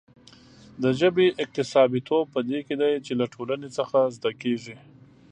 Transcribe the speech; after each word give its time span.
د 0.81 0.83
ژبې 0.99 1.27
اکتسابيتوب 1.43 2.23
په 2.33 2.39
دې 2.49 2.59
کې 2.65 2.75
دی 2.81 2.93
چې 3.05 3.13
له 3.19 3.25
ټولنې 3.33 3.69
څخه 3.77 3.97
زده 4.15 4.31
کېږي. 4.41 4.75